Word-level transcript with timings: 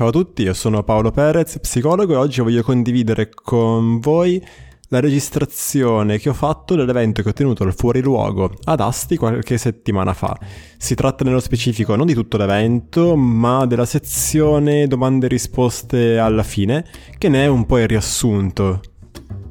Ciao 0.00 0.08
a 0.08 0.12
tutti, 0.12 0.44
io 0.44 0.54
sono 0.54 0.82
Paolo 0.82 1.10
Perez, 1.10 1.58
psicologo 1.60 2.14
e 2.14 2.16
oggi 2.16 2.40
voglio 2.40 2.62
condividere 2.62 3.28
con 3.28 3.98
voi 3.98 4.42
la 4.88 4.98
registrazione 4.98 6.16
che 6.16 6.30
ho 6.30 6.32
fatto 6.32 6.74
dell'evento 6.74 7.20
che 7.20 7.28
ho 7.28 7.32
tenuto 7.34 7.64
al 7.64 7.74
fuoriluogo 7.74 8.50
ad 8.64 8.80
Asti 8.80 9.18
qualche 9.18 9.58
settimana 9.58 10.14
fa. 10.14 10.34
Si 10.78 10.94
tratta 10.94 11.22
nello 11.22 11.38
specifico 11.38 11.96
non 11.96 12.06
di 12.06 12.14
tutto 12.14 12.38
l'evento, 12.38 13.14
ma 13.14 13.66
della 13.66 13.84
sezione 13.84 14.86
domande 14.86 15.26
e 15.26 15.28
risposte 15.28 16.16
alla 16.16 16.44
fine, 16.44 16.82
che 17.18 17.28
ne 17.28 17.44
è 17.44 17.46
un 17.46 17.66
po' 17.66 17.76
il 17.76 17.86
riassunto. 17.86 18.80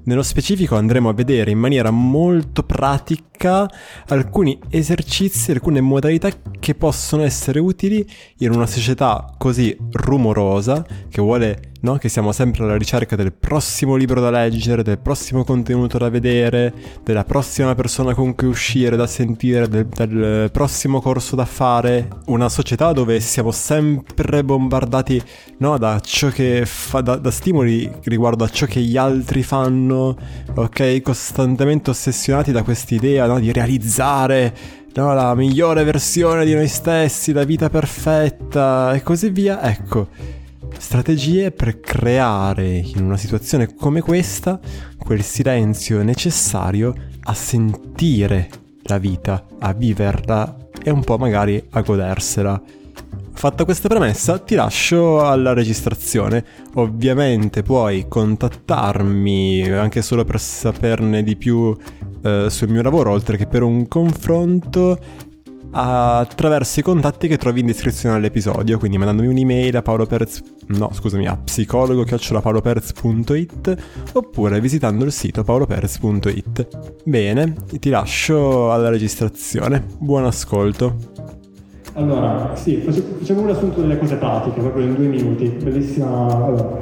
Nello 0.05 0.23
specifico 0.23 0.75
andremo 0.75 1.09
a 1.09 1.13
vedere 1.13 1.51
in 1.51 1.59
maniera 1.59 1.91
molto 1.91 2.63
pratica 2.63 3.28
alcuni 4.07 4.59
esercizi, 4.69 5.51
alcune 5.51 5.81
modalità 5.81 6.29
che 6.59 6.75
possono 6.75 7.23
essere 7.23 7.59
utili 7.59 8.05
in 8.39 8.51
una 8.51 8.65
società 8.65 9.33
così 9.37 9.75
rumorosa 9.91 10.85
che 11.09 11.21
vuole 11.21 11.69
no? 11.81 11.97
che 11.97 12.09
siamo 12.09 12.31
sempre 12.31 12.63
alla 12.63 12.77
ricerca 12.77 13.15
del 13.15 13.33
prossimo 13.33 13.95
libro 13.95 14.19
da 14.19 14.29
leggere, 14.29 14.83
del 14.83 14.99
prossimo 14.99 15.43
contenuto 15.43 15.97
da 15.97 16.09
vedere, 16.09 16.73
della 17.03 17.23
prossima 17.23 17.75
persona 17.75 18.13
con 18.13 18.35
cui 18.35 18.47
uscire, 18.47 18.95
da 18.95 19.07
sentire, 19.07 19.67
del, 19.67 19.85
del 19.85 20.49
prossimo 20.51 21.01
corso 21.01 21.35
da 21.35 21.45
fare. 21.45 22.07
Una 22.25 22.49
società 22.49 22.91
dove 22.91 23.19
siamo 23.19 23.51
sempre 23.51 24.43
bombardati 24.43 25.21
no? 25.59 25.77
da 25.77 25.99
ciò 25.99 26.29
che 26.29 26.63
fa, 26.65 27.01
da, 27.01 27.15
da 27.15 27.31
stimoli 27.31 27.89
riguardo 28.03 28.43
a 28.43 28.49
ciò 28.49 28.65
che 28.65 28.81
gli 28.81 28.97
altri 28.97 29.43
fanno, 29.43 30.17
ok? 30.55 31.01
Costantemente 31.01 31.89
ossessionati 31.89 32.51
da 32.51 32.63
quest'idea 32.63 33.25
no? 33.33 33.39
di 33.39 33.51
realizzare 33.51 34.53
no, 34.93 35.13
la 35.13 35.35
migliore 35.35 35.83
versione 35.83 36.45
di 36.45 36.53
noi 36.53 36.67
stessi, 36.67 37.31
la 37.31 37.43
vita 37.43 37.69
perfetta 37.69 38.93
e 38.93 39.03
così 39.03 39.29
via. 39.29 39.61
Ecco, 39.61 40.07
strategie 40.77 41.51
per 41.51 41.79
creare 41.79 42.67
in 42.77 43.03
una 43.03 43.17
situazione 43.17 43.73
come 43.75 44.01
questa 44.01 44.59
quel 44.97 45.23
silenzio 45.23 46.03
necessario 46.03 46.93
a 47.23 47.33
sentire 47.33 48.49
la 48.83 48.97
vita, 48.97 49.45
a 49.59 49.73
viverla 49.73 50.55
e 50.83 50.89
un 50.89 51.03
po' 51.03 51.17
magari 51.17 51.63
a 51.71 51.81
godersela. 51.81 52.61
Fatta 53.39 53.63
questa 53.63 53.87
premessa, 53.87 54.37
ti 54.39 54.55
lascio 54.55 55.25
alla 55.25 55.53
registrazione. 55.53 56.43
Ovviamente 56.73 57.63
puoi 57.63 58.05
contattarmi 58.09 59.69
anche 59.69 60.01
solo 60.01 60.25
per 60.25 60.41
saperne 60.41 61.23
di 61.23 61.37
più 61.37 61.73
eh, 62.21 62.47
sul 62.49 62.69
mio 62.69 62.81
lavoro, 62.81 63.11
oltre 63.11 63.37
che 63.37 63.45
per 63.45 63.63
un 63.63 63.87
confronto 63.87 64.97
attraverso 65.71 66.79
i 66.79 66.83
contatti 66.83 67.27
che 67.27 67.37
trovi 67.37 67.59
in 67.59 67.67
descrizione 67.67 68.15
all'episodio, 68.15 68.79
quindi 68.79 68.97
mandandomi 68.97 69.27
un'email 69.27 69.77
a 69.77 69.81
paoloperez, 69.81 70.41
no 70.67 70.89
scusami, 70.91 71.27
a 71.27 71.37
psicologo-paoloperez.it 71.37 73.77
oppure 74.13 74.59
visitando 74.59 75.05
il 75.05 75.11
sito 75.11 75.43
paoloperez.it. 75.43 76.67
Bene, 77.03 77.53
ti 77.79 77.89
lascio 77.89 78.71
alla 78.71 78.89
registrazione, 78.89 79.85
buon 79.99 80.25
ascolto. 80.25 80.95
Allora, 81.93 82.55
sì, 82.55 82.77
facciamo 82.77 83.41
un 83.41 83.47
riassunto 83.47 83.81
delle 83.81 83.97
cose 83.97 84.15
pratiche, 84.15 84.61
proprio 84.61 84.85
in 84.85 84.95
due 84.95 85.07
minuti, 85.07 85.49
bellissima... 85.49 86.45
Allora. 86.45 86.77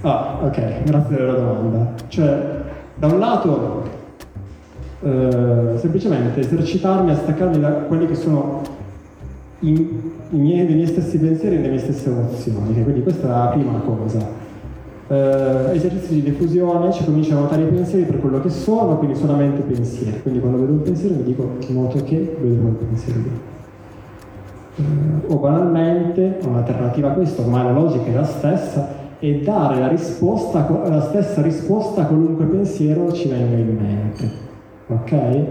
Ah, 0.00 0.38
ok, 0.42 0.82
grazie 0.82 1.16
della 1.16 1.34
domanda. 1.34 1.94
Cioè, 2.08 2.62
da 3.02 3.08
un 3.08 3.18
lato 3.18 3.82
eh, 5.02 5.76
semplicemente 5.78 6.38
esercitarmi 6.38 7.10
a 7.10 7.16
staccarmi 7.16 7.58
da 7.58 7.70
quelli 7.70 8.06
che 8.06 8.14
sono 8.14 8.62
i, 9.58 9.72
i 10.30 10.36
miei, 10.36 10.64
dei 10.66 10.76
miei 10.76 10.86
stessi 10.86 11.18
pensieri 11.18 11.56
e 11.56 11.58
delle 11.58 11.70
mie 11.70 11.80
stesse 11.80 12.10
emozioni, 12.10 12.80
quindi 12.80 13.02
questa 13.02 13.26
è 13.26 13.28
la 13.28 13.46
prima 13.46 13.80
cosa. 13.80 14.20
Eh, 15.08 15.74
esercizi 15.74 16.14
di 16.14 16.22
diffusione, 16.22 16.92
ci 16.92 17.04
comincio 17.04 17.36
a 17.36 17.40
notare 17.40 17.62
i 17.62 17.66
pensieri 17.66 18.04
per 18.04 18.20
quello 18.20 18.40
che 18.40 18.50
sono, 18.50 18.96
quindi 18.98 19.16
solamente 19.16 19.62
pensieri. 19.62 20.22
Quindi 20.22 20.38
quando 20.38 20.60
vedo 20.60 20.72
un 20.72 20.82
pensiero 20.82 21.16
mi 21.16 21.24
dico 21.24 21.56
noto 21.70 22.04
che 22.04 22.36
vedo 22.40 22.62
quel 22.62 22.74
pensiero. 22.74 23.20
Eh, 24.76 24.82
o 25.26 25.36
banalmente, 25.38 26.38
un'alternativa 26.46 27.08
a 27.08 27.12
questo, 27.14 27.42
ma 27.42 27.64
la 27.64 27.72
logica 27.72 28.04
è 28.04 28.14
la 28.14 28.24
stessa, 28.24 29.01
è 29.26 29.34
dare 29.36 29.78
la, 29.78 29.88
risposta, 29.88 30.68
la 30.88 31.00
stessa 31.00 31.42
risposta 31.42 32.02
a 32.02 32.06
qualunque 32.06 32.44
pensiero 32.46 33.12
ci 33.12 33.28
venga 33.28 33.56
in 33.56 33.76
mente 33.76 34.50
ok? 34.92 35.44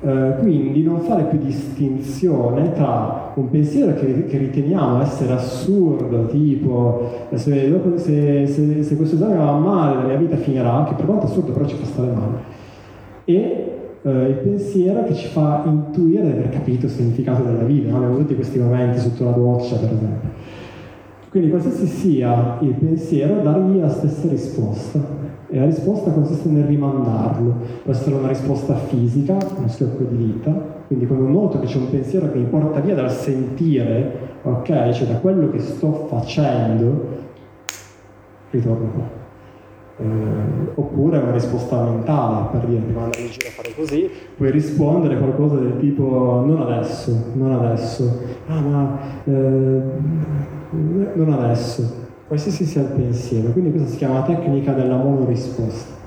Uh, 0.00 0.40
quindi 0.40 0.82
non 0.82 0.98
fare 1.00 1.22
più 1.24 1.38
distinzione 1.38 2.72
tra 2.72 3.30
un 3.34 3.48
pensiero 3.50 3.94
che, 3.94 4.26
che 4.26 4.36
riteniamo 4.36 5.00
essere 5.00 5.32
assurdo, 5.32 6.26
tipo 6.26 7.28
se, 7.34 7.72
se, 7.96 8.46
se, 8.48 8.82
se, 8.82 8.96
questo 8.96 9.14
esame 9.14 9.36
va 9.36 9.52
male 9.52 9.98
la 9.98 10.02
mia 10.02 10.16
vita 10.16 10.34
finirà, 10.36 10.84
che 10.88 10.94
per 10.94 11.04
quanto 11.04 11.26
assurdo 11.26 11.52
però 11.52 11.66
ci 11.66 11.76
fa 11.76 11.84
stare 11.84 12.10
male, 12.10 12.38
e 13.24 13.74
uh, 14.02 14.08
il 14.08 14.40
pensiero 14.42 15.04
che 15.04 15.14
ci 15.14 15.28
fa 15.28 15.62
intuire 15.66 16.22
di 16.22 16.30
aver 16.30 16.48
capito 16.48 16.86
il 16.86 16.92
significato 16.92 17.44
della 17.44 17.62
vita, 17.62 17.90
no? 17.90 17.98
abbiamo 17.98 18.16
tutti 18.16 18.34
questi 18.34 18.58
momenti 18.58 18.98
sotto 18.98 19.22
la 19.22 19.30
doccia 19.30 19.76
per 19.76 19.92
esempio. 19.92 20.30
Quindi 21.32 21.48
qualsiasi 21.48 21.86
sia 21.86 22.58
il 22.60 22.74
pensiero, 22.74 23.40
dargli 23.40 23.80
la 23.80 23.88
stessa 23.88 24.28
risposta 24.28 25.00
e 25.48 25.58
la 25.58 25.64
risposta 25.64 26.10
consiste 26.10 26.50
nel 26.50 26.64
rimandarlo. 26.64 27.56
Può 27.82 27.90
essere 27.90 28.16
una 28.16 28.28
risposta 28.28 28.74
fisica, 28.74 29.38
uno 29.56 29.66
schiocco 29.66 30.02
di 30.02 30.16
dita, 30.18 30.50
quindi 30.88 31.06
quando 31.06 31.28
noto 31.28 31.58
che 31.58 31.64
c'è 31.64 31.78
un 31.78 31.88
pensiero 31.88 32.30
che 32.30 32.36
mi 32.36 32.44
porta 32.44 32.80
via 32.80 32.94
dal 32.94 33.10
sentire, 33.10 34.40
ok, 34.42 34.90
cioè 34.90 35.06
da 35.06 35.14
quello 35.20 35.48
che 35.48 35.60
sto 35.60 36.04
facendo, 36.06 37.06
ritorno 38.50 38.90
qua. 38.90 39.21
Eh, 39.98 40.04
oppure 40.74 41.18
una 41.18 41.32
risposta 41.32 41.82
mentale 41.82 42.48
per 42.50 42.66
dire 42.66 42.80
prima 42.80 43.02
andare 43.02 43.20
in 43.22 43.30
giro 43.30 43.48
a 43.48 43.50
fare 43.50 43.74
così, 43.74 44.10
puoi 44.36 44.50
rispondere 44.50 45.18
qualcosa 45.18 45.56
del 45.56 45.78
tipo 45.78 46.42
non 46.46 46.62
adesso, 46.62 47.32
non 47.34 47.52
adesso, 47.52 48.20
ah 48.46 48.60
ma 48.60 48.98
eh, 49.24 49.82
non 51.14 51.32
adesso, 51.32 52.06
qualsiasi 52.26 52.64
sia 52.64 52.80
il 52.80 52.88
pensiero. 52.88 53.50
Quindi 53.50 53.70
questa 53.70 53.90
si 53.90 53.96
chiama 53.98 54.22
tecnica 54.22 54.72
della 54.72 54.96
monorisposta. 54.96 56.01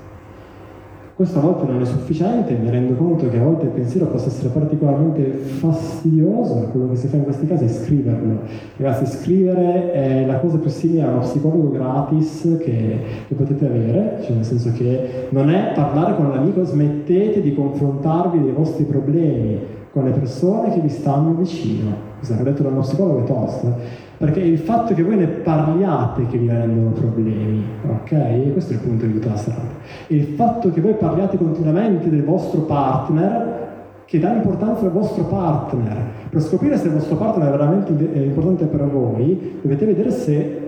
Questo 1.16 1.38
a 1.38 1.40
volte 1.40 1.64
non 1.64 1.80
è 1.80 1.86
sufficiente, 1.86 2.52
mi 2.56 2.68
rendo 2.68 2.92
conto 2.92 3.30
che 3.30 3.38
a 3.38 3.42
volte 3.42 3.64
il 3.64 3.70
pensiero 3.70 4.04
possa 4.04 4.26
essere 4.26 4.50
particolarmente 4.50 5.22
fastidioso, 5.22 6.68
quello 6.70 6.90
che 6.90 6.96
si 6.96 7.06
fa 7.06 7.16
in 7.16 7.22
questi 7.22 7.46
casi 7.46 7.64
è 7.64 7.68
scriverlo. 7.68 8.40
Ragazzi, 8.76 9.06
scrivere 9.06 9.92
è 9.92 10.26
la 10.26 10.36
cosa 10.40 10.58
più 10.58 10.68
simile 10.68 11.04
a 11.04 11.08
uno 11.08 11.20
psicologo 11.20 11.70
gratis 11.70 12.58
che, 12.62 12.98
che 13.28 13.34
potete 13.34 13.64
avere, 13.64 14.18
cioè 14.24 14.34
nel 14.34 14.44
senso 14.44 14.72
che 14.72 15.28
non 15.30 15.48
è 15.48 15.72
parlare 15.74 16.16
con 16.16 16.28
l'amico, 16.28 16.62
smettete 16.64 17.40
di 17.40 17.54
confrontarvi 17.54 18.42
dei 18.42 18.52
vostri 18.52 18.84
problemi 18.84 19.58
con 19.96 20.04
le 20.04 20.10
persone 20.10 20.74
che 20.74 20.80
vi 20.80 20.90
stanno 20.90 21.32
vicino. 21.32 21.90
Questo 22.18 22.34
ha 22.34 22.42
detto 22.42 22.62
dallo 22.62 22.80
psicologo 22.80 23.20
è 23.20 23.24
tosta 23.24 23.74
perché 24.18 24.40
il 24.40 24.58
fatto 24.58 24.92
che 24.92 25.02
voi 25.02 25.16
ne 25.16 25.26
parliate 25.26 26.26
che 26.26 26.36
vi 26.36 26.48
rendono 26.48 26.90
problemi, 26.90 27.64
ok? 27.88 28.52
Questo 28.52 28.74
è 28.74 28.76
il 28.76 28.82
punto 28.82 29.06
di 29.06 29.14
tutta 29.14 29.30
la 29.30 29.36
strada. 29.36 29.68
Il 30.08 30.24
fatto 30.36 30.70
che 30.70 30.82
voi 30.82 30.92
parliate 30.96 31.38
continuamente 31.38 32.10
del 32.10 32.24
vostro 32.24 32.60
partner 32.60 33.64
che 34.04 34.18
dà 34.18 34.34
importanza 34.34 34.84
al 34.84 34.92
vostro 34.92 35.24
partner. 35.24 35.96
Per 36.28 36.42
scoprire 36.42 36.76
se 36.76 36.88
il 36.88 36.92
vostro 36.92 37.16
partner 37.16 37.48
è 37.48 37.50
veramente 37.50 37.92
importante 38.22 38.66
per 38.66 38.86
voi, 38.86 39.60
dovete 39.62 39.86
vedere 39.86 40.10
se 40.10 40.60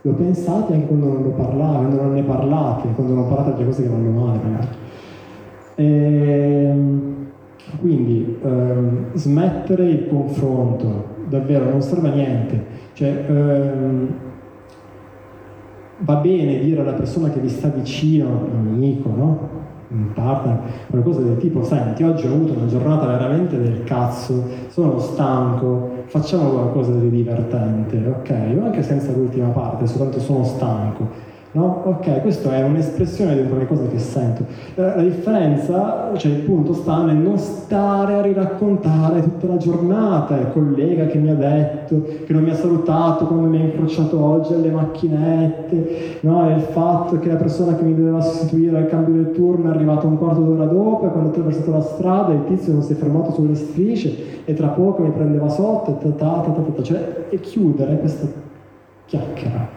lo 0.00 0.12
pensate 0.12 0.72
anche 0.72 0.86
quando 0.86 1.06
non 1.06 1.22
lo 1.22 1.30
parlate, 1.30 1.76
quando 1.76 2.02
non 2.02 2.14
ne 2.14 2.22
parlate, 2.22 2.88
quando 2.94 3.12
non 3.12 3.28
parlate 3.28 3.52
delle 3.52 3.66
cose 3.66 3.82
che 3.82 3.88
vanno 3.90 4.10
male, 4.10 4.38
magari. 4.42 4.68
E, 5.74 6.49
quindi 7.80 8.38
ehm, 8.42 9.14
smettere 9.14 9.88
il 9.88 10.08
confronto, 10.08 11.18
davvero 11.28 11.70
non 11.70 11.80
serve 11.80 12.08
a 12.08 12.12
niente 12.12 12.78
cioè, 13.00 13.24
ehm, 13.28 14.08
va 16.00 16.16
bene 16.16 16.58
dire 16.58 16.82
alla 16.82 16.92
persona 16.92 17.30
che 17.30 17.40
vi 17.40 17.48
sta 17.48 17.68
vicino, 17.68 18.28
un 18.28 18.68
amico, 18.74 19.08
no? 19.08 19.58
un 19.88 20.12
partner, 20.12 20.60
qualcosa 20.88 21.20
del 21.20 21.38
tipo, 21.38 21.64
senti, 21.64 22.02
oggi 22.02 22.26
ho 22.26 22.34
avuto 22.34 22.52
una 22.52 22.66
giornata 22.66 23.06
veramente 23.06 23.58
del 23.58 23.82
cazzo, 23.84 24.44
sono 24.68 24.98
stanco, 24.98 26.04
facciamo 26.06 26.50
qualcosa 26.50 26.92
di 26.92 27.08
divertente, 27.08 27.96
ok? 28.06 28.56
O 28.60 28.64
anche 28.66 28.82
senza 28.82 29.10
l'ultima 29.12 29.48
parte, 29.48 29.86
soltanto 29.86 30.20
sono 30.20 30.44
stanco. 30.44 31.08
No? 31.52 31.82
Ok, 31.84 32.20
questa 32.20 32.54
è 32.54 32.62
un'espressione 32.62 33.34
di 33.34 33.48
quelle 33.48 33.66
cose 33.66 33.88
che 33.88 33.98
sento. 33.98 34.44
La, 34.76 34.94
la, 34.94 35.02
differenza, 35.02 36.12
cioè 36.16 36.30
il 36.30 36.42
punto 36.42 36.72
sta 36.72 37.02
nel 37.02 37.16
non 37.16 37.38
stare 37.38 38.14
a 38.14 38.22
riraccontare 38.22 39.20
tutta 39.20 39.48
la 39.48 39.56
giornata, 39.56 40.38
il 40.38 40.52
collega 40.52 41.06
che 41.06 41.18
mi 41.18 41.28
ha 41.28 41.34
detto, 41.34 42.04
che 42.24 42.32
non 42.32 42.44
mi 42.44 42.50
ha 42.50 42.54
salutato 42.54 43.26
quando 43.26 43.48
mi 43.48 43.60
ha 43.60 43.64
incrociato 43.64 44.22
oggi 44.22 44.54
alle 44.54 44.70
macchinette, 44.70 46.18
no? 46.20 46.48
il 46.54 46.60
fatto 46.60 47.18
che 47.18 47.26
la 47.26 47.34
persona 47.34 47.74
che 47.74 47.82
mi 47.82 47.96
doveva 47.96 48.20
sostituire 48.20 48.76
al 48.76 48.86
cambio 48.86 49.14
del 49.14 49.32
turno 49.32 49.72
è 49.72 49.74
arrivata 49.74 50.06
un 50.06 50.18
quarto 50.18 50.42
d'ora 50.42 50.66
dopo 50.66 51.06
e 51.06 51.10
quando 51.10 51.30
ho 51.30 51.32
attraversato 51.32 51.72
la 51.72 51.80
strada 51.80 52.32
il 52.32 52.44
tizio 52.44 52.74
non 52.74 52.82
si 52.82 52.92
è 52.92 52.96
fermato 52.96 53.32
sulle 53.32 53.56
strisce 53.56 54.44
e 54.44 54.54
tra 54.54 54.68
poco 54.68 55.02
mi 55.02 55.10
prendeva 55.10 55.48
sotto 55.48 55.90
e 55.90 55.98
ta 55.98 56.10
ta 56.10 56.40
ta 56.42 56.50
ta, 56.52 56.72
ta. 56.76 56.82
cioè 56.84 57.26
e 57.28 57.40
chiudere 57.40 57.98
questa 57.98 58.28
chiacchiera, 59.06 59.68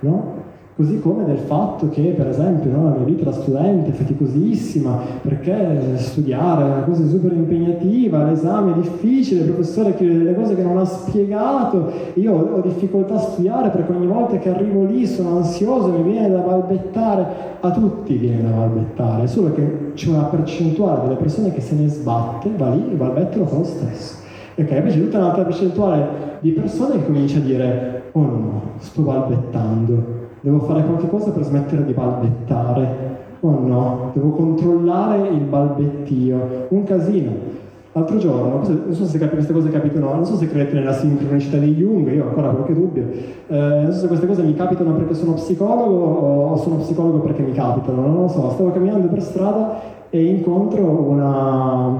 no? 0.00 0.47
Così 0.78 1.00
come 1.00 1.24
del 1.24 1.38
fatto 1.38 1.88
che, 1.88 2.14
per 2.16 2.28
esempio, 2.28 2.70
no, 2.70 2.84
la 2.84 2.90
mia 2.90 3.04
vita 3.04 3.24
da 3.24 3.32
studente 3.32 3.90
è 3.90 3.92
faticosissima, 3.92 5.00
perché 5.22 5.96
studiare 5.96 6.62
è 6.62 6.66
una 6.66 6.82
cosa 6.82 7.04
super 7.04 7.32
impegnativa, 7.32 8.22
l'esame 8.22 8.74
è 8.74 8.74
difficile, 8.76 9.40
il 9.40 9.50
professore 9.50 9.96
chiede 9.96 10.18
delle 10.18 10.36
cose 10.36 10.54
che 10.54 10.62
non 10.62 10.78
ha 10.78 10.84
spiegato, 10.84 11.90
io 12.14 12.32
ho 12.32 12.60
difficoltà 12.60 13.14
a 13.14 13.18
studiare 13.18 13.70
perché 13.70 13.90
ogni 13.90 14.06
volta 14.06 14.38
che 14.38 14.50
arrivo 14.50 14.84
lì 14.84 15.04
sono 15.04 15.38
ansioso, 15.38 15.88
mi 15.88 16.12
viene 16.12 16.30
da 16.30 16.38
balbettare, 16.38 17.26
a 17.58 17.72
tutti 17.72 18.14
viene 18.14 18.42
da 18.42 18.50
balbettare, 18.50 19.26
solo 19.26 19.52
che 19.52 19.90
c'è 19.94 20.10
una 20.10 20.26
percentuale 20.26 21.02
delle 21.02 21.16
persone 21.16 21.52
che 21.52 21.60
se 21.60 21.74
ne 21.74 21.88
sbatte, 21.88 22.50
va 22.56 22.72
lì 22.72 22.92
e 22.92 22.94
balbetta 22.94 23.36
lo 23.36 23.46
fa 23.46 23.56
lo 23.56 23.64
stesso. 23.64 24.14
Ok, 24.54 24.70
invece 24.70 25.00
tutta 25.00 25.18
un'altra 25.18 25.42
percentuale 25.42 26.06
di 26.38 26.50
persone 26.50 26.98
che 26.98 27.04
comincia 27.04 27.38
a 27.38 27.40
dire, 27.40 27.97
oh 28.12 28.20
no, 28.20 28.62
sto 28.78 29.02
balbettando, 29.02 30.18
Devo 30.40 30.60
fare 30.60 30.84
qualcosa 30.84 31.32
per 31.32 31.42
smettere 31.42 31.84
di 31.84 31.92
balbettare. 31.92 33.16
Oh 33.40 33.58
no, 33.58 34.10
devo 34.14 34.30
controllare 34.30 35.28
il 35.28 35.40
balbettio. 35.40 36.66
Un 36.68 36.84
casino. 36.84 37.56
L'altro 37.92 38.18
giorno, 38.18 38.62
non 38.62 38.94
so 38.94 39.04
se 39.06 39.18
queste 39.18 39.52
cose 39.52 39.70
capitano, 39.70 40.14
non 40.14 40.24
so 40.24 40.36
se 40.36 40.48
credete 40.48 40.74
nella 40.74 40.92
sincronicità 40.92 41.56
di 41.56 41.74
Jung, 41.74 42.08
io 42.12 42.24
ho 42.24 42.28
ancora 42.28 42.50
qualche 42.50 42.74
dubbio, 42.74 43.02
eh, 43.48 43.56
non 43.56 43.90
so 43.92 44.00
se 44.00 44.06
queste 44.06 44.26
cose 44.26 44.42
mi 44.42 44.54
capitano 44.54 44.92
perché 44.92 45.14
sono 45.14 45.32
psicologo 45.32 46.04
o 46.04 46.56
sono 46.58 46.76
psicologo 46.76 47.18
perché 47.18 47.42
mi 47.42 47.52
capitano, 47.52 48.02
non 48.02 48.20
lo 48.20 48.28
so, 48.28 48.50
stavo 48.50 48.70
camminando 48.70 49.08
per 49.08 49.20
strada 49.20 49.80
e 50.10 50.22
incontro 50.22 50.84
una 50.84 51.98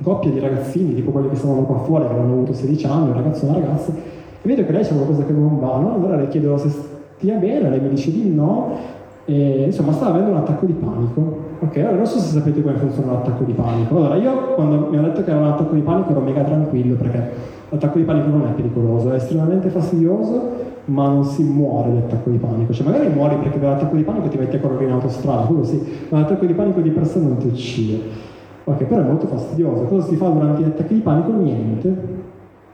coppia 0.00 0.30
di 0.30 0.38
ragazzini, 0.38 0.94
tipo 0.94 1.10
quelli 1.10 1.28
che 1.28 1.36
stavano 1.36 1.64
qua 1.64 1.78
fuori, 1.80 2.06
che 2.06 2.14
hanno 2.14 2.32
avuto 2.32 2.54
16 2.54 2.86
anni, 2.86 3.08
un 3.08 3.14
ragazzo 3.14 3.44
e 3.44 3.48
una 3.48 3.58
ragazza, 3.58 3.92
vedo 4.42 4.64
che 4.64 4.72
lei 4.72 4.82
c'è 4.82 4.94
qualcosa 4.94 5.24
che 5.24 5.32
non 5.32 5.58
va, 5.58 5.78
no? 5.78 5.94
allora 5.94 6.16
le 6.16 6.28
chiedo 6.28 6.56
se 6.56 6.68
stia 6.68 7.36
bene, 7.36 7.68
lei 7.68 7.80
mi 7.80 7.90
dice 7.90 8.10
di 8.10 8.32
no, 8.34 8.98
e, 9.26 9.64
insomma 9.66 9.92
stava 9.92 10.12
avendo 10.12 10.30
un 10.30 10.38
attacco 10.38 10.66
di 10.66 10.72
panico. 10.72 11.48
Ok, 11.60 11.76
allora 11.76 11.96
non 11.96 12.06
so 12.06 12.18
se 12.18 12.38
sapete 12.38 12.62
come 12.62 12.76
funziona 12.76 13.12
l'attacco 13.12 13.44
di 13.44 13.52
panico. 13.52 13.96
Allora 13.96 14.16
io 14.16 14.54
quando 14.54 14.88
mi 14.90 14.96
hanno 14.96 15.08
detto 15.08 15.22
che 15.22 15.30
aveva 15.30 15.46
un 15.46 15.52
attacco 15.52 15.74
di 15.74 15.82
panico 15.82 16.10
ero 16.10 16.20
mega 16.20 16.42
tranquillo 16.42 16.94
perché 16.96 17.30
l'attacco 17.68 17.98
di 17.98 18.04
panico 18.04 18.28
non 18.28 18.46
è 18.46 18.50
pericoloso, 18.52 19.12
è 19.12 19.16
estremamente 19.16 19.68
fastidioso, 19.68 20.68
ma 20.86 21.06
non 21.08 21.24
si 21.24 21.42
muore 21.42 21.90
dall'attacco 21.90 22.30
di 22.30 22.38
panico. 22.38 22.72
Cioè 22.72 22.86
magari 22.86 23.08
muori 23.08 23.36
perché 23.36 23.58
dall'attacco 23.58 23.94
di 23.94 24.02
panico 24.02 24.28
ti 24.28 24.38
metti 24.38 24.56
a 24.56 24.60
correre 24.60 24.84
in 24.84 24.92
autostrada, 24.92 25.42
quello 25.42 25.64
sì, 25.64 25.80
ma 26.08 26.20
l'attacco 26.20 26.46
di 26.46 26.54
panico 26.54 26.80
di 26.80 26.90
per 26.90 27.06
sé 27.06 27.20
non 27.20 27.36
ti 27.36 27.46
uccide. 27.46 28.28
Ok, 28.64 28.84
però 28.84 29.02
è 29.02 29.04
molto 29.04 29.26
fastidioso. 29.26 29.84
Cosa 29.84 30.08
si 30.08 30.16
fa 30.16 30.28
durante 30.28 30.62
gli 30.62 30.66
attacchi 30.66 30.94
di 30.94 31.00
panico? 31.00 31.32
Niente. 31.32 32.19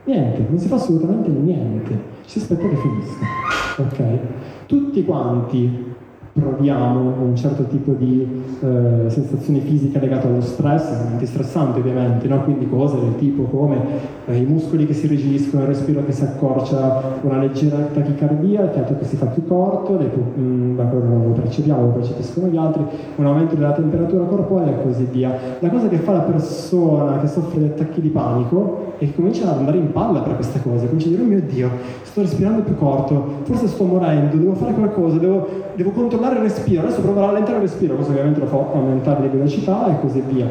Niente, 0.06 0.46
non 0.48 0.58
si 0.58 0.68
fa 0.68 0.76
assolutamente 0.76 1.28
niente. 1.28 2.00
Si 2.26 2.38
aspetta 2.38 2.68
che 2.68 2.76
finisca. 2.76 3.26
Ok? 3.78 4.18
Tutti 4.66 5.04
quanti 5.04 5.94
proviamo 6.38 7.14
un 7.22 7.34
certo 7.34 7.64
tipo 7.64 7.92
di 7.92 8.44
eh, 8.60 9.08
sensazioni 9.08 9.60
fisiche 9.60 9.98
legate 9.98 10.26
allo 10.26 10.42
stress, 10.42 10.90
antistressanti 10.90 11.80
ovviamente, 11.80 12.28
no? 12.28 12.42
quindi 12.44 12.68
cose 12.68 13.00
del 13.00 13.16
tipo 13.16 13.44
come 13.44 13.78
eh, 14.26 14.36
i 14.36 14.44
muscoli 14.44 14.86
che 14.86 14.92
si 14.92 15.06
rigidiscono, 15.06 15.62
il 15.62 15.68
respiro 15.68 16.04
che 16.04 16.12
si 16.12 16.24
accorcia, 16.24 17.18
una 17.22 17.38
leggera 17.38 17.78
tachicardia, 17.78 18.64
il 18.64 18.70
fiato 18.70 18.98
che 18.98 19.04
si 19.06 19.16
fa 19.16 19.26
più 19.26 19.46
corto, 19.46 19.96
le, 19.96 20.04
mh, 20.06 20.74
non 20.76 21.22
lo 21.28 21.40
percepiamo, 21.40 21.80
lo 21.80 21.92
percepiscono 21.92 22.48
gli 22.48 22.56
altri, 22.56 22.84
un 23.16 23.26
aumento 23.26 23.54
della 23.54 23.72
temperatura 23.72 24.24
corporea 24.24 24.78
e 24.78 24.82
così 24.82 25.08
via. 25.10 25.34
La 25.60 25.70
cosa 25.70 25.88
che 25.88 25.96
fa 25.96 26.12
la 26.12 26.20
persona 26.20 27.18
che 27.18 27.28
soffre 27.28 27.60
di 27.60 27.66
attacchi 27.66 28.02
di 28.02 28.08
panico 28.08 28.94
è 28.98 29.06
che 29.06 29.14
comincia 29.14 29.50
ad 29.50 29.58
andare 29.58 29.78
in 29.78 29.90
palla 29.90 30.20
per 30.20 30.34
queste 30.34 30.60
cose, 30.62 30.86
comincia 30.86 31.08
a 31.08 31.10
dire 31.10 31.22
oh 31.22 31.26
mio 31.26 31.40
Dio, 31.40 31.70
sto 32.02 32.20
respirando 32.20 32.62
più 32.62 32.76
corto, 32.76 33.24
forse 33.42 33.68
sto 33.68 33.84
morendo, 33.84 34.36
devo 34.36 34.54
fare 34.54 34.72
qualcosa, 34.72 35.18
devo, 35.18 35.46
devo 35.76 35.90
controllare 35.90 36.36
il 36.36 36.42
respiro, 36.42 36.82
adesso 36.82 37.02
provo 37.02 37.22
a 37.22 37.26
rallentare 37.26 37.56
il 37.56 37.62
respiro, 37.62 37.94
questo 37.94 38.12
ovviamente 38.12 38.40
lo 38.40 38.46
fa 38.46 38.56
aumentare 38.56 39.22
di 39.22 39.36
velocità 39.36 39.86
e 39.88 40.00
così 40.00 40.22
via. 40.26 40.48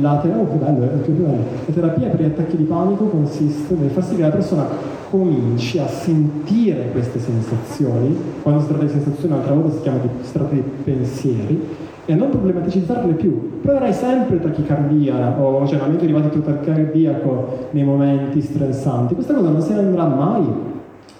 La 0.00 0.18
terapia, 0.20 0.42
oh, 0.42 0.56
bello, 0.56 0.80
la 0.84 1.72
terapia 1.72 2.08
per 2.08 2.20
gli 2.20 2.24
attacchi 2.24 2.56
di 2.56 2.64
panico 2.64 3.04
consiste 3.04 3.74
nel 3.74 3.90
far 3.90 4.04
sì 4.04 4.16
che 4.16 4.22
la 4.22 4.30
persona 4.30 4.66
cominci 5.10 5.78
a 5.78 5.86
sentire 5.86 6.90
queste 6.90 7.18
sensazioni, 7.18 8.16
quando 8.42 8.60
si 8.60 8.66
tratta 8.68 8.84
di 8.84 8.90
sensazioni 8.90 9.34
altre 9.34 9.54
volte 9.54 9.76
si 9.76 9.82
chiama 9.82 9.98
di, 9.98 10.08
si 10.22 10.38
di 10.50 10.62
pensieri, 10.84 11.66
e 12.04 12.12
a 12.12 12.16
non 12.16 12.30
problematicizzarle 12.30 13.14
più. 13.14 13.60
Proverai 13.60 13.92
sempre 13.92 14.40
tachicardia 14.40 15.40
o 15.40 15.66
cioè 15.66 15.76
un 15.76 15.82
aumento 15.82 16.04
di 16.04 16.12
battito 16.12 16.40
tachicardiaco 16.40 17.68
nei 17.70 17.84
momenti 17.84 18.40
stressanti. 18.40 19.14
Questa 19.14 19.34
cosa 19.34 19.48
non 19.48 19.60
si 19.60 19.72
andrà 19.72 20.06
mai 20.06 20.74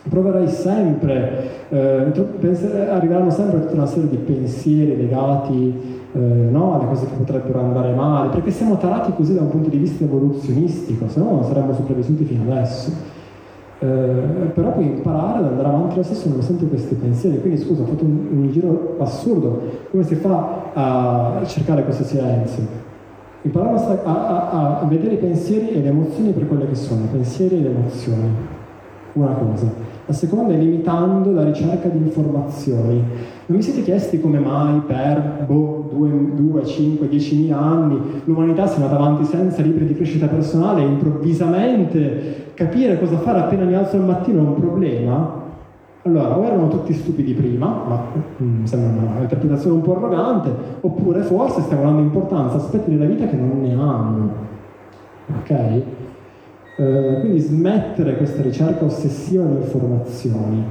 proverai 0.08 0.48
sempre, 0.48 1.68
eh, 1.68 2.12
arriveranno 2.88 3.30
sempre 3.30 3.60
tutta 3.60 3.74
una 3.74 3.86
serie 3.86 4.08
di 4.08 4.16
pensieri 4.16 4.96
legati 4.96 5.96
eh, 6.12 6.18
no, 6.18 6.74
alle 6.74 6.86
cose 6.86 7.06
che 7.06 7.14
potrebbero 7.14 7.60
andare 7.60 7.92
male, 7.92 8.30
perché 8.30 8.50
siamo 8.50 8.76
tarati 8.78 9.12
così 9.14 9.34
da 9.34 9.42
un 9.42 9.50
punto 9.50 9.68
di 9.68 9.76
vista 9.76 10.04
evoluzionistico, 10.04 11.08
se 11.08 11.18
no 11.18 11.30
non 11.30 11.44
saremmo 11.44 11.74
sopravvissuti 11.74 12.24
fino 12.24 12.50
adesso. 12.50 13.14
Eh, 13.78 13.86
però 14.54 14.72
puoi 14.72 14.86
imparare 14.86 15.40
ad 15.40 15.44
andare 15.44 15.68
avanti 15.68 15.96
lo 15.96 16.02
stesso 16.02 16.30
nonostante 16.30 16.66
questi 16.66 16.94
pensieri. 16.94 17.40
Quindi 17.40 17.60
scusa, 17.60 17.82
ho 17.82 17.84
fatto 17.84 18.04
un, 18.04 18.26
un 18.30 18.50
giro 18.50 18.96
assurdo. 18.98 19.60
Come 19.90 20.02
si 20.02 20.14
fa 20.14 20.70
a 20.72 21.42
cercare 21.44 21.84
questo 21.84 22.04
silenzio? 22.04 22.84
Imparare 23.42 24.00
a, 24.04 24.26
a, 24.26 24.80
a, 24.80 24.84
vedere 24.86 25.14
i 25.14 25.18
pensieri 25.18 25.70
e 25.70 25.82
le 25.82 25.88
emozioni 25.88 26.30
per 26.30 26.48
quelle 26.48 26.66
che 26.66 26.74
sono, 26.74 27.02
pensieri 27.12 27.58
ed 27.58 27.66
emozioni. 27.66 28.30
Una 29.12 29.34
cosa. 29.34 29.85
La 30.08 30.12
seconda 30.12 30.54
è 30.54 30.56
limitando 30.56 31.32
la 31.32 31.42
ricerca 31.42 31.88
di 31.88 31.98
informazioni. 31.98 33.02
Non 33.46 33.58
vi 33.58 33.62
siete 33.62 33.82
chiesti 33.82 34.20
come 34.20 34.38
mai 34.38 34.80
per 34.86 35.44
boh, 35.44 35.90
2, 35.92 36.64
5, 36.64 37.08
10 37.08 37.36
mila 37.40 37.58
anni 37.58 38.00
l'umanità 38.22 38.68
sia 38.68 38.84
andata 38.84 39.02
avanti 39.02 39.24
senza 39.24 39.62
libri 39.62 39.84
di 39.84 39.96
crescita 39.96 40.28
personale 40.28 40.82
e 40.82 40.86
improvvisamente 40.86 42.52
capire 42.54 43.00
cosa 43.00 43.18
fare 43.18 43.40
appena 43.40 43.64
mi 43.64 43.74
alzo 43.74 43.96
al 43.96 44.04
mattino 44.04 44.44
è 44.44 44.46
un 44.46 44.54
problema? 44.54 45.42
Allora, 46.02 46.38
o 46.38 46.44
erano 46.44 46.68
tutti 46.68 46.92
stupidi 46.92 47.32
prima, 47.32 47.66
ma 47.66 48.00
mm, 48.40 48.62
sembra 48.62 49.10
un'interpretazione 49.10 49.74
un 49.74 49.82
po' 49.82 49.96
arrogante, 49.96 50.52
oppure 50.82 51.22
forse 51.22 51.62
stiamo 51.62 51.82
dando 51.82 52.02
importanza 52.02 52.54
a 52.54 52.58
aspetti 52.58 52.90
della 52.90 53.06
vita 53.06 53.26
che 53.26 53.34
non 53.34 53.60
ne 53.60 53.72
hanno. 53.72 54.30
Ok? 55.40 55.82
Eh, 56.78 57.17
quindi 57.20 57.38
smettere 57.38 58.17
questa 58.17 58.43
ricerca 58.43 58.84
ossessiva 58.84 59.44
di 59.44 59.55
informazioni. 59.56 60.64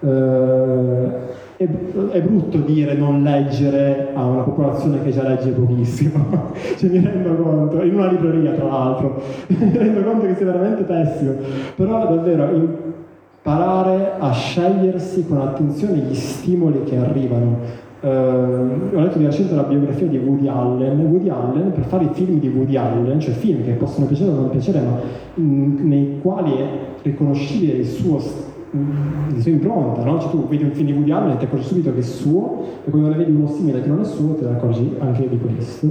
Eh, 0.00 1.30
è, 1.56 1.68
è, 2.10 2.20
brutto 2.20 2.58
dire 2.58 2.94
non 2.94 3.22
leggere 3.22 4.10
a 4.12 4.24
una 4.24 4.42
popolazione 4.42 5.00
che 5.02 5.10
già 5.10 5.22
legge 5.22 5.50
pochissimo, 5.50 6.50
cioè 6.76 6.90
mi 6.90 6.98
rendo 6.98 7.34
conto, 7.36 7.82
in 7.82 7.94
una 7.94 8.10
libreria 8.10 8.52
tra 8.52 8.66
l'altro, 8.66 9.22
mi 9.46 9.76
rendo 9.76 10.02
conto 10.02 10.26
che 10.26 10.34
sia 10.34 10.46
veramente 10.46 10.82
pessimo, 10.82 11.34
però 11.76 12.12
davvero 12.12 12.50
imparare 12.52 14.14
a 14.18 14.32
scegliersi 14.32 15.26
con 15.28 15.40
attenzione 15.40 15.98
gli 15.98 16.14
stimoli 16.14 16.82
che 16.82 16.96
arrivano, 16.96 17.58
Uh, 18.02 18.96
ho 18.96 19.00
letto 19.00 19.18
di 19.18 19.24
recente 19.24 19.54
la 19.54 19.62
biografia 19.62 20.08
di 20.08 20.18
Woody 20.18 20.48
Allen. 20.48 20.98
Woody 21.06 21.28
Allen, 21.28 21.70
per 21.72 21.84
fare 21.84 22.02
i 22.02 22.08
film 22.12 22.40
di 22.40 22.48
Woody 22.48 22.74
Allen, 22.74 23.20
cioè 23.20 23.32
film 23.32 23.62
che 23.62 23.74
possono 23.74 24.06
piacere 24.06 24.32
o 24.32 24.34
non 24.34 24.50
piacere, 24.50 24.80
ma 24.80 24.98
mh, 25.34 25.86
nei 25.86 26.18
quali 26.20 26.52
è 26.56 26.66
riconoscibile 27.02 27.74
il 27.74 27.86
suo, 27.86 28.18
mh, 28.18 29.34
la 29.36 29.40
sua 29.40 29.50
impronta, 29.52 30.02
no? 30.02 30.18
Cioè 30.18 30.30
tu 30.30 30.48
vedi 30.48 30.64
un 30.64 30.72
film 30.72 30.86
di 30.86 30.92
Woody 30.94 31.12
Allen 31.12 31.30
e 31.30 31.36
ti 31.36 31.44
accorgi 31.44 31.64
subito 31.64 31.92
che 31.92 32.00
è 32.00 32.02
suo, 32.02 32.64
e 32.84 32.90
quando 32.90 33.08
ne 33.10 33.14
vedi 33.14 33.30
uno 33.30 33.46
simile 33.46 33.80
che 33.80 33.88
non 33.88 34.00
è 34.00 34.04
suo, 34.04 34.34
te 34.34 34.46
ne 34.46 34.50
accorgi 34.50 34.96
anche 34.98 35.28
di 35.28 35.38
questo. 35.38 35.88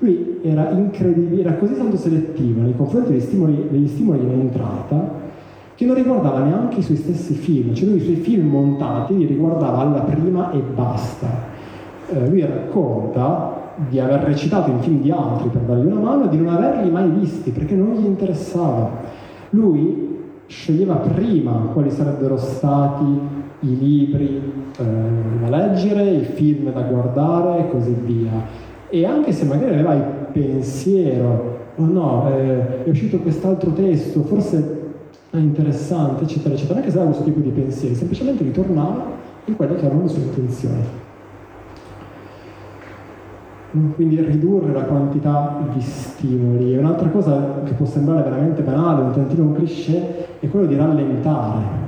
Lui 0.00 0.40
era 0.42 0.68
incredibile, 0.72 1.40
era 1.40 1.54
così 1.54 1.74
tanto 1.74 1.96
selettivo 1.96 2.60
nei 2.60 2.76
confronti 2.76 3.12
degli 3.12 3.20
stimoli, 3.20 3.66
degli 3.70 3.88
stimoli 3.88 4.20
in 4.20 4.40
entrata 4.40 5.24
che 5.74 5.86
non 5.86 5.94
riguardava 5.94 6.44
neanche 6.44 6.80
i 6.80 6.82
suoi 6.82 6.98
stessi 6.98 7.32
film, 7.32 7.72
cioè 7.72 7.88
lui 7.88 7.96
i 7.96 8.02
suoi 8.02 8.16
film 8.16 8.48
montati 8.48 9.16
li 9.16 9.24
riguardava 9.24 9.78
alla 9.78 10.00
prima 10.00 10.50
e 10.52 10.58
basta. 10.74 11.45
Eh, 12.08 12.28
lui 12.28 12.40
racconta 12.40 13.64
di 13.88 13.98
aver 13.98 14.20
recitato 14.20 14.70
in 14.70 14.80
film 14.80 15.00
di 15.00 15.10
altri 15.10 15.48
per 15.48 15.62
dargli 15.62 15.86
una 15.86 16.00
mano 16.00 16.24
e 16.24 16.28
di 16.28 16.38
non 16.38 16.54
averli 16.54 16.90
mai 16.90 17.10
visti 17.10 17.50
perché 17.50 17.74
non 17.74 17.94
gli 17.94 18.04
interessava. 18.04 18.90
Lui 19.50 20.04
sceglieva 20.46 20.94
prima 20.94 21.70
quali 21.72 21.90
sarebbero 21.90 22.36
stati 22.36 23.04
i 23.60 23.78
libri 23.78 24.40
eh, 24.78 24.84
da 25.40 25.56
leggere, 25.56 26.10
i 26.10 26.24
film 26.24 26.72
da 26.72 26.82
guardare 26.82 27.60
e 27.60 27.70
così 27.70 27.94
via. 28.04 28.30
E 28.88 29.04
anche 29.04 29.32
se 29.32 29.44
magari 29.44 29.74
aveva 29.74 29.94
il 29.94 30.04
pensiero, 30.32 31.58
oh 31.74 31.84
no, 31.84 32.30
eh, 32.30 32.84
è 32.84 32.88
uscito 32.88 33.18
quest'altro 33.18 33.72
testo, 33.72 34.22
forse 34.22 34.84
è 35.30 35.36
interessante, 35.38 36.22
eccetera, 36.22 36.54
eccetera, 36.54 36.78
anche 36.78 36.90
se 36.90 36.96
aveva 36.98 37.12
questo 37.12 37.30
tipo 37.30 37.40
di 37.40 37.50
pensieri, 37.50 37.94
semplicemente 37.94 38.44
ritornava 38.44 39.04
in 39.46 39.56
quelle 39.56 39.74
che 39.74 39.86
erano 39.86 40.02
le 40.02 40.08
sue 40.08 40.22
intenzioni. 40.22 41.04
Quindi 43.94 44.20
ridurre 44.20 44.72
la 44.72 44.84
quantità 44.84 45.58
di 45.72 45.80
stimoli. 45.80 46.74
E 46.74 46.78
un'altra 46.78 47.08
cosa 47.08 47.62
che 47.64 47.74
può 47.74 47.84
sembrare 47.84 48.22
veramente 48.22 48.62
banale, 48.62 49.02
un 49.02 49.12
tantino 49.12 49.44
un 49.44 49.54
cliché, 49.54 50.38
è 50.40 50.48
quello 50.48 50.66
di 50.66 50.76
rallentare. 50.76 51.84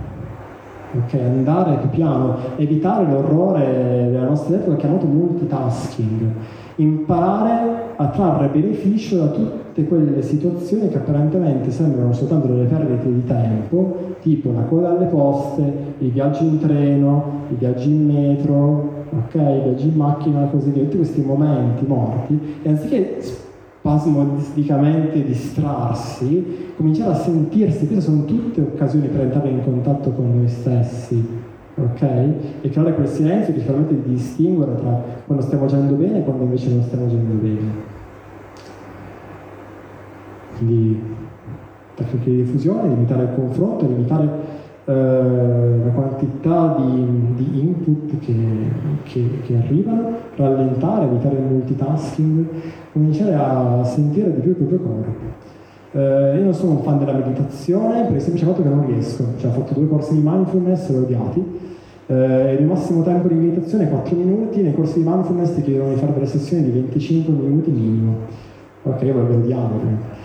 Ok, 0.95 1.15
andare 1.15 1.77
più 1.81 1.91
piano, 1.91 2.37
evitare 2.57 3.07
l'orrore 3.07 4.09
della 4.11 4.25
nostra 4.25 4.57
epoca 4.57 4.77
chiamato 4.77 5.07
multitasking, 5.07 6.31
imparare 6.77 7.88
a 8.01 8.11
trarre 8.11 8.49
beneficio 8.49 9.17
da 9.17 9.27
tutte 9.27 9.85
quelle 9.85 10.23
situazioni 10.23 10.89
che 10.89 10.99
apparentemente 10.99 11.73
sembrano 11.73 12.13
soltanto 12.13 12.47
delle 12.47 12.67
perdite 12.67 13.13
di 13.13 13.27
tempo, 13.27 14.15
tipo 14.23 14.53
la 14.53 14.63
coda 14.63 14.91
alle 14.91 15.07
poste, 15.07 15.73
i 15.99 16.09
viaggi 16.09 16.45
in 16.45 16.61
treno, 16.61 17.47
i 17.51 17.55
viaggi 17.55 17.91
in 17.91 18.07
metro, 18.07 19.05
ok, 19.11 19.35
viaggi 19.35 19.89
in 19.89 19.97
macchina 19.97 20.47
così 20.47 20.71
via, 20.71 20.85
tutti 20.85 20.99
questi 20.99 21.23
momenti 21.23 21.85
morti, 21.87 22.39
e 22.63 22.69
anziché 22.69 23.17
spasmodisticamente 23.21 25.25
distrarsi, 25.25 26.75
cominciare 26.77 27.11
a 27.11 27.17
sentirsi, 27.17 27.89
queste 27.89 28.01
sono 28.01 28.25
tutte 28.27 28.61
occasioni 28.61 29.09
per 29.09 29.23
entrare 29.23 29.49
in 29.49 29.65
contatto 29.65 30.13
con 30.13 30.37
noi 30.37 30.49
stessi, 30.49 31.38
ok? 31.83 32.03
E 32.61 32.69
creare 32.71 32.95
quel 32.95 33.09
silenzio 33.09 33.53
che 33.53 33.61
ci 33.61 33.67
permette 33.67 34.03
di 34.03 34.11
distinguere 34.11 34.75
tra 34.77 35.03
quando 35.27 35.45
stiamo 35.45 35.65
agendo 35.65 35.95
bene 35.95 36.19
e 36.19 36.25
quando 36.25 36.45
invece 36.45 36.71
non 36.71 36.83
stiamo 36.83 37.07
agendo 37.07 37.35
bene. 37.35 37.97
Quindi 40.57 41.01
tecniche 41.95 42.31
di 42.31 42.37
diffusione, 42.43 42.89
limitare 42.89 43.25
il 43.25 43.35
confronto, 43.35 43.87
limitare 43.87 44.29
eh, 44.85 44.93
la 45.85 45.91
quantità 45.91 46.77
di, 46.79 47.35
di 47.35 47.61
input 47.61 48.19
che, 48.21 48.35
che, 49.03 49.41
che, 49.45 49.57
arrivano, 49.57 50.13
rallentare, 50.37 51.05
evitare 51.05 51.37
il 51.37 51.43
multitasking, 51.43 52.47
cominciare 52.93 53.35
a 53.35 53.85
sentire 53.85 54.33
di 54.35 54.41
più 54.41 54.51
il 54.51 54.57
proprio 54.57 54.79
corpo. 54.79 55.48
Eh, 55.93 56.37
io 56.37 56.45
non 56.45 56.53
sono 56.53 56.73
un 56.73 56.83
fan 56.83 56.99
della 56.99 57.15
meditazione 57.15 58.05
per 58.05 58.15
il 58.15 58.21
semplice 58.21 58.47
fatto 58.47 58.63
che 58.63 58.69
non 58.69 58.87
riesco, 58.87 59.25
cioè 59.39 59.51
ho 59.51 59.55
fatto 59.55 59.75
due 59.75 59.89
corsi 59.89 60.15
di 60.15 60.21
mindfulness 60.23 60.89
e 60.89 60.93
l'ho 60.93 60.99
odiati. 60.99 61.45
Eh, 62.07 62.57
il 62.59 62.67
massimo 62.67 63.03
tempo 63.03 63.29
di 63.29 63.35
meditazione 63.35 63.85
è 63.85 63.89
4 63.89 64.17
minuti, 64.17 64.63
nei 64.63 64.75
corsi 64.75 65.03
di 65.03 65.09
mindfulness 65.09 65.55
ti 65.55 65.63
chiedono 65.63 65.91
di 65.91 65.97
fare 65.97 66.13
delle 66.13 66.27
sessioni 66.27 66.65
di 66.65 66.71
25 66.71 67.33
minuti 67.33 67.71
minimo. 67.71 68.17
Ok, 68.83 69.03
io 69.03 69.15
voglio 69.15 69.37
odiare. 69.37 70.17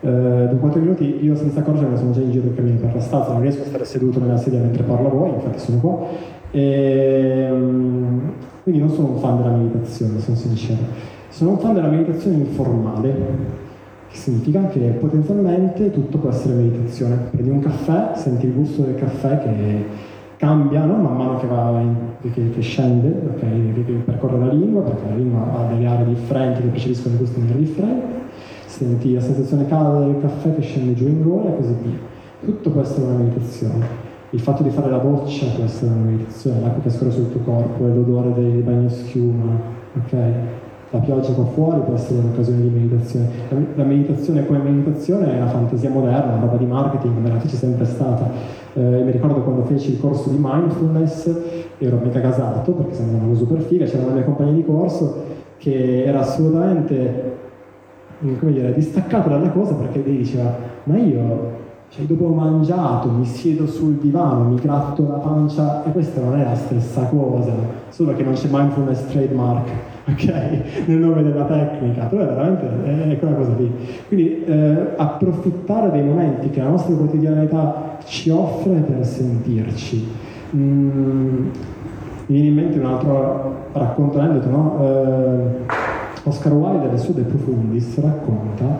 Eh, 0.00 0.48
dopo 0.50 0.56
4 0.56 0.80
minuti 0.80 1.24
io 1.24 1.34
senza 1.34 1.60
accorgermi 1.60 1.96
sono 1.96 2.10
già 2.12 2.20
in 2.20 2.30
giro 2.30 2.48
per 2.48 2.64
per 2.64 2.94
la 2.94 3.00
stanza, 3.00 3.32
non 3.32 3.40
riesco 3.40 3.62
a 3.62 3.66
stare 3.66 3.84
seduto 3.84 4.20
nella 4.20 4.36
sedia 4.36 4.60
mentre 4.60 4.82
parlo 4.82 5.08
a 5.08 5.10
voi, 5.10 5.30
infatti 5.30 5.58
sono 5.58 5.78
qua. 5.78 6.06
E, 6.50 7.48
um, 7.50 8.32
quindi 8.62 8.80
non 8.80 8.90
sono 8.90 9.08
un 9.08 9.18
fan 9.18 9.36
della 9.38 9.56
meditazione, 9.56 10.20
sono 10.20 10.36
sincero. 10.36 10.80
Sono 11.28 11.50
un 11.50 11.58
fan 11.58 11.74
della 11.74 11.88
meditazione 11.88 12.36
informale, 12.36 13.14
significa 14.16 14.66
che 14.66 14.80
potenzialmente 14.98 15.90
tutto 15.90 16.18
può 16.18 16.30
essere 16.30 16.54
meditazione. 16.54 17.28
Prendi 17.30 17.50
un 17.50 17.60
caffè, 17.60 18.12
senti 18.14 18.46
il 18.46 18.54
gusto 18.54 18.82
del 18.82 18.96
caffè 18.96 19.42
che 19.42 19.84
cambia 20.36 20.84
no? 20.84 20.96
man 20.96 21.16
mano 21.16 21.38
che, 21.38 21.46
va 21.46 21.80
in, 21.80 21.94
che, 22.32 22.50
che 22.50 22.60
scende, 22.60 23.14
okay? 23.34 23.84
che 23.84 23.92
percorre 24.04 24.38
la 24.38 24.52
lingua, 24.52 24.82
perché 24.82 25.08
la 25.08 25.16
lingua 25.16 25.52
ha 25.52 25.72
delle 25.72 25.86
aree 25.86 26.06
differenti 26.06 26.62
che 26.62 26.68
percepiscono 26.68 27.14
i 27.14 27.18
gusti 27.18 27.38
in 27.38 27.46
maniera 27.46 27.64
differente 27.64 28.16
senti 28.76 29.14
la 29.14 29.20
sensazione 29.20 29.66
calda 29.66 30.00
del 30.00 30.20
caffè 30.20 30.54
che 30.54 30.60
scende 30.60 30.92
giù 30.92 31.06
in 31.06 31.22
gola 31.22 31.50
e 31.50 31.56
così 31.56 31.74
via. 31.82 31.98
Tutto 32.44 32.70
può 32.70 32.82
essere 32.82 33.06
una 33.06 33.16
meditazione. 33.16 34.04
Il 34.30 34.40
fatto 34.40 34.62
di 34.62 34.70
fare 34.70 34.90
la 34.90 34.98
doccia 34.98 35.46
può 35.54 35.64
essere 35.64 35.92
una 35.92 36.10
meditazione, 36.10 36.60
l'acqua 36.60 36.82
che 36.82 36.90
scorre 36.90 37.10
sul 37.10 37.30
tuo 37.30 37.40
corpo, 37.40 37.86
l'odore 37.86 38.34
dei 38.34 38.60
bagni 38.60 38.90
schiuma, 38.90 39.52
ok? 39.96 40.16
La 40.96 41.02
pioggia 41.02 41.32
qua 41.32 41.44
fuori 41.44 41.80
può 41.80 41.92
essere 41.92 42.20
un'occasione 42.20 42.62
di 42.62 42.68
meditazione. 42.68 43.28
La, 43.74 43.84
meditazione 43.84 44.46
come 44.46 44.58
meditazione 44.60 45.30
è 45.30 45.36
una 45.36 45.48
fantasia 45.48 45.90
moderna, 45.90 46.32
una 46.32 46.40
roba 46.40 46.56
di 46.56 46.64
marketing, 46.64 47.18
me 47.18 47.28
la 47.28 47.38
fece 47.38 47.56
sempre 47.56 47.84
stata. 47.84 48.30
Eh, 48.72 48.80
mi 48.80 49.10
ricordo 49.10 49.42
quando 49.42 49.64
feci 49.64 49.92
il 49.92 50.00
corso 50.00 50.30
di 50.30 50.38
mindfulness, 50.40 51.30
ero 51.76 52.00
mega 52.02 52.20
gasato 52.20 52.72
perché 52.72 52.94
sembra 52.94 53.26
una 53.26 53.34
super 53.34 53.60
figa, 53.60 53.84
c'era 53.84 54.04
una 54.04 54.14
mia 54.14 54.24
compagna 54.24 54.52
di 54.52 54.64
corso 54.64 55.22
che 55.58 56.04
era 56.04 56.20
assolutamente 56.20 57.34
come 58.38 58.52
dire, 58.52 58.72
distaccato 58.72 59.28
dalla 59.28 59.50
cosa 59.50 59.74
perché 59.74 60.02
lei 60.02 60.16
diceva 60.16 60.56
ma 60.84 60.96
io 60.96 61.64
cioè, 61.88 62.04
dopo 62.04 62.24
ho 62.24 62.34
mangiato, 62.34 63.08
mi 63.10 63.24
siedo 63.24 63.66
sul 63.66 63.94
divano, 63.94 64.50
mi 64.50 64.56
gratto 64.56 65.06
la 65.06 65.18
pancia 65.18 65.84
e 65.84 65.92
questa 65.92 66.20
non 66.20 66.38
è 66.38 66.44
la 66.44 66.56
stessa 66.56 67.02
cosa, 67.04 67.52
solo 67.90 68.14
che 68.14 68.22
non 68.22 68.32
c'è 68.32 68.48
mindfulness 68.50 69.06
trademark, 69.06 69.70
ok? 70.08 70.86
Nel 70.86 70.98
nome 70.98 71.22
della 71.24 71.44
tecnica, 71.44 72.04
però 72.04 72.22
è 72.22 72.26
veramente 72.26 73.10
è 73.10 73.18
quella 73.18 73.34
cosa 73.34 73.54
lì. 73.56 73.70
Quindi 74.06 74.44
eh, 74.44 74.76
approfittare 74.96 75.90
dei 75.90 76.04
momenti 76.04 76.50
che 76.50 76.60
la 76.60 76.68
nostra 76.68 76.94
quotidianità 76.94 77.98
ci 78.04 78.30
offre 78.30 78.74
per 78.80 79.04
sentirci. 79.04 80.08
Mm, 80.54 81.48
mi 82.26 82.40
viene 82.40 82.48
in 82.48 82.54
mente 82.54 82.78
un 82.78 82.86
altro 82.86 83.54
racconto 83.72 84.18
aneddoto, 84.20 84.48
no? 84.48 84.78
Eh, 84.80 85.74
Oscar 86.22 86.52
Wilde 86.52 86.88
nel 86.88 86.98
suo 86.98 87.12
De 87.12 87.22
Profundis 87.22 88.00
racconta 88.00 88.78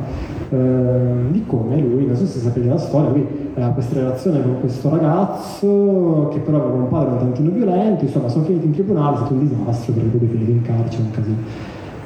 eh, 0.51 1.31
di 1.31 1.45
come 1.47 1.81
lui, 1.81 2.07
non 2.07 2.17
so 2.17 2.27
se 2.27 2.39
sapete 2.39 2.69
la 2.69 2.79
storia, 2.79 3.11
lui 3.11 3.27
aveva 3.55 3.73
questa 3.73 3.95
relazione 3.95 4.43
con 4.43 4.61
questo 4.61 4.89
ragazzo 4.89 6.29
che 6.33 6.39
però 6.39 6.59
aveva 6.59 6.75
un 6.75 6.89
padre 6.89 7.13
un 7.13 7.19
tantino 7.19 7.51
violento, 7.51 8.05
insomma 8.05 8.29
sono 8.29 8.45
finiti 8.45 8.67
in 8.67 8.73
tribunale, 8.73 9.15
è 9.15 9.19
stato 9.19 9.35
un 9.35 9.49
disastro 9.49 9.93
perché 9.93 10.19
lui 10.19 10.27
è 10.27 10.31
finito 10.31 10.51
in 10.51 10.63
carcere, 10.63 11.03
un 11.03 11.11
casino. 11.11 11.37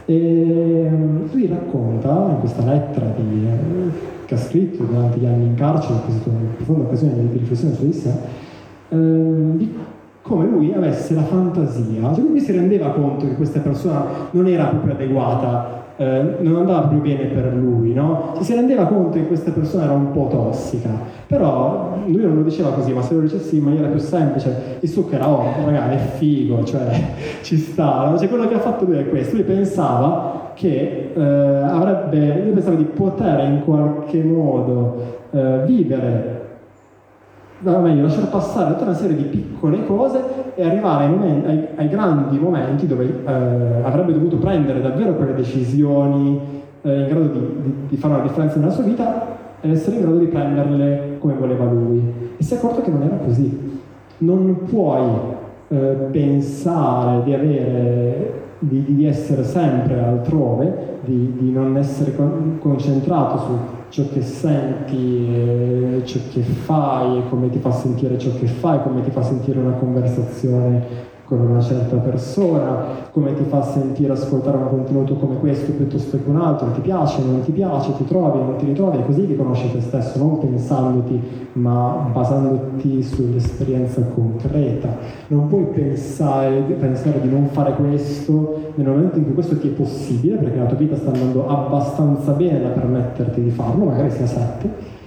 E 0.07 0.85
ehm, 0.87 1.29
lui 1.33 1.47
racconta 1.47 2.29
in 2.31 2.41
questa 2.41 2.65
lettera 2.65 3.13
di, 3.17 3.47
eh, 3.47 4.25
che 4.25 4.35
ha 4.35 4.39
scritto 4.39 4.85
durante 4.85 5.19
gli 5.19 5.27
anni 5.27 5.47
in 5.47 5.55
carcere, 5.55 5.95
avuto 6.07 6.31
una 6.31 6.39
profonda 6.57 6.85
occasione 6.85 7.15
di 7.15 7.39
riflessione 7.39 7.75
su 7.75 7.85
di 7.85 7.93
sé, 7.93 8.11
eh, 8.89 8.97
di 8.97 9.75
come 10.23 10.47
lui 10.47 10.73
avesse 10.73 11.15
la 11.15 11.23
fantasia, 11.23 12.15
cioè 12.15 12.25
lui 12.25 12.41
si 12.41 12.53
rendeva 12.53 12.91
conto 12.91 13.27
che 13.27 13.35
questa 13.35 13.61
persona 13.61 14.05
non 14.31 14.47
era 14.47 14.67
proprio 14.67 14.95
adeguata, 14.95 15.83
eh, 16.01 16.37
non 16.39 16.57
andava 16.57 16.87
più 16.87 17.03
bene 17.03 17.27
per 17.27 17.53
lui, 17.53 17.93
no? 17.93 18.33
Si 18.41 18.55
rendeva 18.55 18.87
conto 18.87 19.19
che 19.19 19.27
questa 19.27 19.51
persona 19.51 19.85
era 19.85 19.93
un 19.93 20.13
po' 20.13 20.29
tossica, 20.31 20.89
però 21.27 21.99
lui 22.07 22.23
non 22.23 22.37
lo 22.37 22.43
diceva 22.43 22.71
così, 22.71 22.95
ma 22.95 23.03
se 23.03 23.13
lo 23.13 23.21
dicessi 23.21 23.59
in 23.59 23.65
maniera 23.65 23.89
più 23.89 23.99
semplice, 23.99 24.79
il 24.81 24.89
succo 24.89 25.15
era 25.15 25.29
oh, 25.29 25.43
ragazzi, 25.63 25.95
è 25.95 25.99
figo, 26.17 26.65
cioè 26.65 26.89
ci 27.43 27.59
sta, 27.59 28.15
cioè, 28.17 28.29
quello 28.29 28.49
che 28.49 28.55
ha 28.55 28.61
fatto 28.61 28.87
lui 28.87 28.97
è 28.97 29.11
questo, 29.11 29.35
lui 29.35 29.45
pensava 29.45 30.53
che 30.55 31.13
eh, 31.15 31.21
avrebbe, 31.21 32.45
lui 32.45 32.53
pensava 32.53 32.77
di 32.77 32.85
poter 32.85 33.41
in 33.51 33.61
qualche 33.63 34.23
modo 34.23 35.19
eh, 35.33 35.65
vivere 35.67 36.40
o 37.63 37.81
meglio, 37.81 38.03
lasciare 38.03 38.27
passare 38.27 38.73
tutta 38.73 38.85
una 38.85 38.95
serie 38.95 39.17
di 39.17 39.25
piccole 39.25 39.85
cose 39.87 40.21
e 40.55 40.65
arrivare 40.65 41.05
ai, 41.05 41.11
momenti, 41.11 41.47
ai, 41.47 41.67
ai 41.77 41.89
grandi 41.89 42.39
momenti 42.39 42.87
dove 42.87 43.05
eh, 43.05 43.33
avrebbe 43.83 44.13
dovuto 44.13 44.37
prendere 44.37 44.81
davvero 44.81 45.15
quelle 45.15 45.35
decisioni 45.35 46.41
eh, 46.83 47.01
in 47.01 47.07
grado 47.07 47.27
di, 47.27 47.39
di, 47.63 47.75
di, 47.89 47.97
fare 47.97 48.15
una 48.15 48.23
differenza 48.23 48.59
nella 48.59 48.71
sua 48.71 48.85
vita 48.85 49.37
ed 49.61 49.71
essere 49.71 49.97
in 49.97 50.03
grado 50.03 50.19
di 50.19 50.27
prenderle 50.27 51.17
come 51.19 51.35
voleva 51.35 51.65
lui. 51.65 52.03
E 52.37 52.43
si 52.43 52.55
è 52.55 52.57
accorto 52.57 52.81
che 52.81 52.91
non 52.91 53.03
era 53.03 53.17
così. 53.17 53.79
Non 54.19 54.65
puoi 54.65 55.09
eh, 55.69 55.77
pensare 56.11 57.23
di 57.25 57.35
avere 57.35 58.33
di, 58.59 58.85
di, 58.89 59.07
essere 59.07 59.45
sempre 59.45 59.99
altrove, 60.03 60.99
di, 61.05 61.35
di 61.39 61.51
non 61.51 61.77
essere 61.77 62.15
con, 62.15 62.59
concentrato 62.61 63.39
su 63.39 63.59
ciò 63.91 64.05
che 64.13 64.23
senti, 64.23 66.03
ciò 66.05 66.19
che 66.33 66.43
fai 66.43 67.23
come 67.29 67.51
ti 67.51 67.59
fa 67.59 67.73
sentire 67.73 68.19
ciò 68.19 68.31
che 68.39 68.47
fai, 68.47 68.83
come 68.83 69.03
ti 69.03 69.11
fa 69.11 69.23
sentire 69.23 69.59
una 69.59 69.73
conversazione 69.73 71.10
con 71.31 71.43
una 71.43 71.61
certa 71.61 71.95
persona, 71.99 72.83
come 73.13 73.33
ti 73.35 73.45
fa 73.45 73.63
sentire 73.63 74.15
ascoltare 74.15 74.57
un 74.57 74.69
contenuto 74.69 75.15
come 75.15 75.37
questo 75.37 75.71
piuttosto 75.71 76.17
che 76.21 76.29
un 76.29 76.35
altro, 76.35 76.73
ti 76.73 76.81
piace, 76.81 77.23
non 77.23 77.41
ti 77.43 77.53
piace, 77.53 77.93
ti 77.97 78.05
trovi, 78.05 78.39
non 78.39 78.57
ti 78.57 78.65
ritrovi, 78.65 78.99
è 78.99 79.07
così 79.07 79.29
che 79.29 79.37
conosci 79.37 79.71
te 79.71 79.81
stesso, 79.81 80.19
non 80.19 80.41
pensandoti, 80.41 81.23
ma 81.53 82.11
basandoti 82.13 83.01
sull'esperienza 83.01 84.03
concreta. 84.13 84.89
Non 85.29 85.47
puoi 85.47 85.67
pensare, 85.67 86.63
pensare 86.81 87.21
di 87.21 87.29
non 87.29 87.47
fare 87.47 87.75
questo 87.75 88.73
nel 88.75 88.89
momento 88.89 89.19
in 89.19 89.27
cui 89.27 89.35
questo 89.35 89.57
ti 89.57 89.69
è 89.69 89.71
possibile, 89.71 90.35
perché 90.35 90.59
la 90.59 90.67
tua 90.67 90.79
vita 90.79 90.97
sta 90.97 91.13
andando 91.13 91.47
abbastanza 91.47 92.33
bene 92.33 92.61
da 92.61 92.71
permetterti 92.71 93.41
di 93.41 93.51
farlo, 93.51 93.85
magari 93.85 94.11
sia 94.11 94.27
sette, 94.27 94.99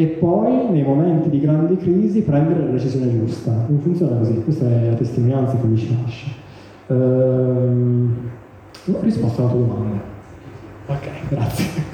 e 0.00 0.06
poi 0.06 0.70
nei 0.70 0.82
momenti 0.82 1.28
di 1.28 1.40
grandi 1.40 1.76
crisi 1.76 2.22
prendere 2.22 2.64
la 2.64 2.70
decisione 2.70 3.10
giusta. 3.10 3.66
Non 3.68 3.80
funziona 3.80 4.16
così, 4.16 4.42
questa 4.42 4.64
è 4.64 4.88
la 4.88 4.94
testimonianza 4.94 5.58
che 5.58 5.66
mi 5.66 5.76
ci 5.76 5.94
lascia. 5.94 6.28
Ehm, 6.86 8.30
ho 8.94 9.00
risposto 9.02 9.42
alla 9.42 9.50
tua 9.50 9.60
domanda. 9.60 10.00
Ok, 10.86 11.08
grazie. 11.28 11.88